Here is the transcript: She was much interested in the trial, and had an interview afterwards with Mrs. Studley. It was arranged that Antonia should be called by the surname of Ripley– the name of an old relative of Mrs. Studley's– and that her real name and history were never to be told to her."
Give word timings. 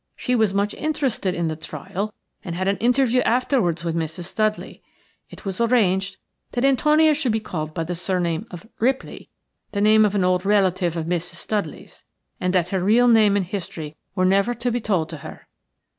She 0.15 0.33
was 0.33 0.51
much 0.51 0.73
interested 0.73 1.35
in 1.35 1.47
the 1.47 1.55
trial, 1.55 2.11
and 2.43 2.55
had 2.55 2.67
an 2.67 2.77
interview 2.77 3.21
afterwards 3.21 3.83
with 3.83 3.95
Mrs. 3.95 4.23
Studley. 4.23 4.81
It 5.29 5.45
was 5.45 5.61
arranged 5.61 6.17
that 6.53 6.65
Antonia 6.65 7.13
should 7.13 7.31
be 7.31 7.39
called 7.39 7.75
by 7.75 7.83
the 7.83 7.93
surname 7.93 8.47
of 8.49 8.65
Ripley– 8.79 9.29
the 9.73 9.79
name 9.79 10.03
of 10.03 10.15
an 10.15 10.23
old 10.23 10.43
relative 10.43 10.97
of 10.97 11.05
Mrs. 11.05 11.35
Studley's– 11.35 12.03
and 12.41 12.51
that 12.51 12.69
her 12.69 12.83
real 12.83 13.07
name 13.07 13.35
and 13.37 13.45
history 13.45 13.95
were 14.15 14.25
never 14.25 14.55
to 14.55 14.71
be 14.71 14.81
told 14.81 15.07
to 15.09 15.17
her." 15.17 15.45